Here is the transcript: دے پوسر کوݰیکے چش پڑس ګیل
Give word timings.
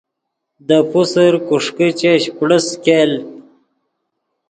دے 0.67 0.77
پوسر 0.91 1.31
کوݰیکے 1.47 1.87
چش 1.99 2.23
پڑس 2.37 2.67
ګیل 2.83 3.11